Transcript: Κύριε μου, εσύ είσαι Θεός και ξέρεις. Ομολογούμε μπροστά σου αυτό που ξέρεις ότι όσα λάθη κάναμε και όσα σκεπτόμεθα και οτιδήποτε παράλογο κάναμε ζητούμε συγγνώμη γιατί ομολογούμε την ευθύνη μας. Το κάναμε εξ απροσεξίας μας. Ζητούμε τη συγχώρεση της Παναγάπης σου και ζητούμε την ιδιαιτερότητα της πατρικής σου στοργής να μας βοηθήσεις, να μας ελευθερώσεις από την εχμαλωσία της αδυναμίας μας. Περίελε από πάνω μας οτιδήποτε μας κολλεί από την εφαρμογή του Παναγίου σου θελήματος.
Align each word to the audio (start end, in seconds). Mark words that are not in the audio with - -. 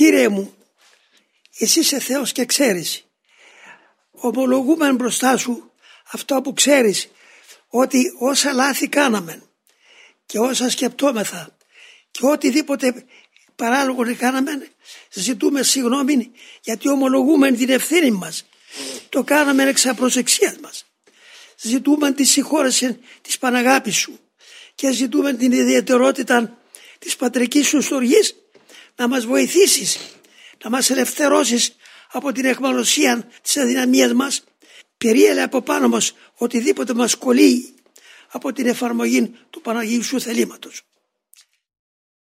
Κύριε 0.00 0.28
μου, 0.28 0.54
εσύ 1.58 1.80
είσαι 1.80 2.00
Θεός 2.00 2.32
και 2.32 2.44
ξέρεις. 2.44 3.04
Ομολογούμε 4.10 4.92
μπροστά 4.92 5.36
σου 5.36 5.72
αυτό 6.10 6.40
που 6.40 6.52
ξέρεις 6.52 7.08
ότι 7.68 8.04
όσα 8.18 8.52
λάθη 8.52 8.88
κάναμε 8.88 9.42
και 10.26 10.38
όσα 10.38 10.70
σκεπτόμεθα 10.70 11.56
και 12.10 12.26
οτιδήποτε 12.26 13.04
παράλογο 13.56 14.16
κάναμε 14.16 14.68
ζητούμε 15.12 15.62
συγγνώμη 15.62 16.30
γιατί 16.60 16.88
ομολογούμε 16.88 17.52
την 17.52 17.70
ευθύνη 17.70 18.10
μας. 18.10 18.46
Το 19.08 19.24
κάναμε 19.24 19.64
εξ 19.64 19.86
απροσεξίας 19.86 20.56
μας. 20.62 20.86
Ζητούμε 21.60 22.12
τη 22.12 22.24
συγχώρεση 22.24 22.98
της 23.20 23.38
Παναγάπης 23.38 23.96
σου 23.96 24.18
και 24.74 24.92
ζητούμε 24.92 25.32
την 25.32 25.52
ιδιαιτερότητα 25.52 26.58
της 26.98 27.16
πατρικής 27.16 27.66
σου 27.66 27.82
στοργής 27.82 28.34
να 29.00 29.08
μας 29.08 29.24
βοηθήσεις, 29.26 29.98
να 30.64 30.70
μας 30.70 30.90
ελευθερώσεις 30.90 31.76
από 32.12 32.32
την 32.32 32.44
εχμαλωσία 32.44 33.28
της 33.42 33.56
αδυναμίας 33.56 34.12
μας. 34.12 34.44
Περίελε 34.98 35.42
από 35.42 35.62
πάνω 35.62 35.88
μας 35.88 36.12
οτιδήποτε 36.34 36.94
μας 36.94 37.14
κολλεί 37.14 37.74
από 38.28 38.52
την 38.52 38.66
εφαρμογή 38.66 39.32
του 39.50 39.60
Παναγίου 39.60 40.02
σου 40.02 40.20
θελήματος. 40.20 40.82